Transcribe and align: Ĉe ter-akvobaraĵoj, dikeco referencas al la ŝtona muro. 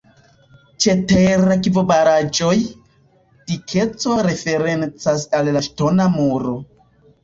Ĉe 0.85 0.95
ter-akvobaraĵoj, 1.11 2.55
dikeco 3.53 4.21
referencas 4.33 5.31
al 5.43 5.57
la 5.59 5.67
ŝtona 5.71 6.15
muro. 6.21 6.61